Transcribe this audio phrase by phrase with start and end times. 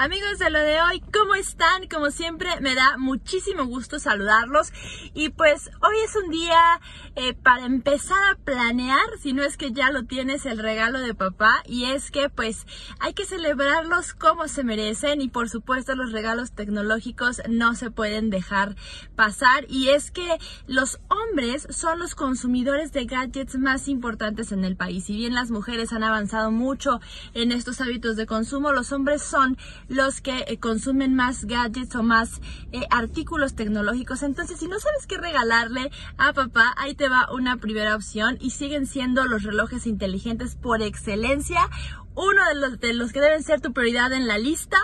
[0.00, 1.88] Amigos de lo de hoy, ¿cómo están?
[1.88, 4.72] Como siempre, me da muchísimo gusto saludarlos.
[5.12, 6.80] Y pues hoy es un día
[7.16, 11.14] eh, para empezar a planear, si no es que ya lo tienes, el regalo de
[11.14, 11.64] papá.
[11.66, 12.64] Y es que pues
[13.00, 15.20] hay que celebrarlos como se merecen.
[15.20, 18.76] Y por supuesto los regalos tecnológicos no se pueden dejar
[19.16, 19.64] pasar.
[19.68, 20.38] Y es que
[20.68, 25.06] los hombres son los consumidores de gadgets más importantes en el país.
[25.06, 27.00] Si bien las mujeres han avanzado mucho
[27.34, 29.58] en estos hábitos de consumo, los hombres son
[29.88, 32.40] los que eh, consumen más gadgets o más
[32.72, 34.22] eh, artículos tecnológicos.
[34.22, 38.50] Entonces, si no sabes qué regalarle a papá, ahí te va una primera opción y
[38.50, 41.68] siguen siendo los relojes inteligentes por excelencia
[42.18, 44.76] uno de los, de los que deben ser tu prioridad en la lista,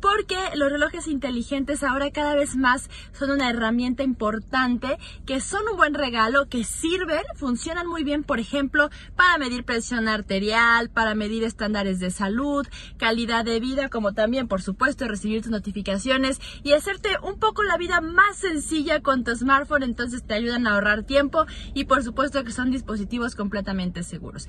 [0.00, 5.76] porque los relojes inteligentes ahora cada vez más son una herramienta importante, que son un
[5.76, 11.44] buen regalo, que sirven, funcionan muy bien, por ejemplo, para medir presión arterial, para medir
[11.44, 17.10] estándares de salud, calidad de vida, como también, por supuesto, recibir tus notificaciones y hacerte
[17.22, 21.44] un poco la vida más sencilla con tu smartphone, entonces te ayudan a ahorrar tiempo
[21.74, 24.48] y por supuesto que son dispositivos completamente seguros.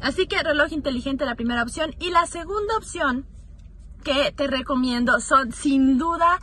[0.00, 3.26] Así que reloj inteligente la primera opción y la segunda opción
[4.02, 6.40] que te recomiendo son sin duda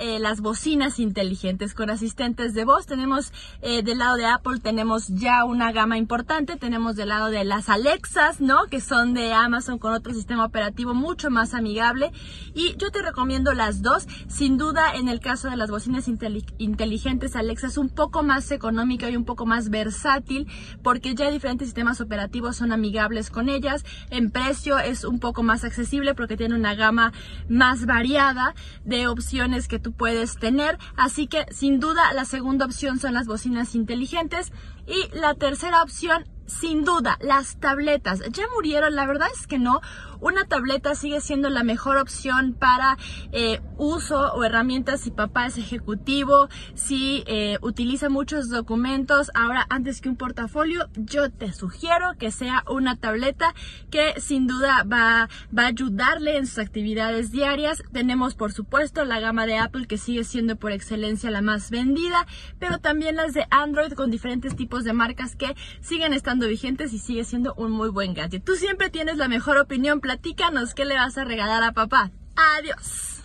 [0.00, 2.86] eh, las bocinas inteligentes con asistentes de voz.
[2.86, 6.56] Tenemos eh, del lado de Apple tenemos ya una gama importante.
[6.56, 8.66] Tenemos del lado de las Alexas, ¿no?
[8.66, 12.12] Que son de Amazon con otro sistema operativo mucho más amigable.
[12.54, 14.06] Y yo te recomiendo las dos.
[14.28, 19.08] Sin duda en el caso de las bocinas inteligentes Alexa es un poco más económica
[19.10, 20.48] y un poco más versátil
[20.82, 23.84] porque ya diferentes sistemas operativos son amigables con ellas.
[24.10, 27.12] En precio es un poco más accesible porque tiene una gama
[27.46, 30.78] más variada de opciones que tú puedes tener.
[30.96, 34.50] Así que sin duda la segunda opción son las bocinas inteligentes
[34.86, 39.80] y la tercera opción sin duda, las tabletas ya murieron, la verdad es que no.
[40.24, 42.96] Una tableta sigue siendo la mejor opción para
[43.30, 49.30] eh, uso o herramientas si papá es ejecutivo, si eh, utiliza muchos documentos.
[49.34, 53.54] Ahora, antes que un portafolio, yo te sugiero que sea una tableta
[53.90, 57.82] que sin duda va, va a ayudarle en sus actividades diarias.
[57.92, 62.26] Tenemos, por supuesto, la gama de Apple que sigue siendo por excelencia la más vendida,
[62.58, 66.98] pero también las de Android con diferentes tipos de marcas que siguen estando vigentes y
[66.98, 68.42] sigue siendo un muy buen gadget.
[68.42, 72.12] Tú siempre tienes la mejor opinión, platícanos qué le vas a regalar a papá.
[72.36, 73.23] Adiós.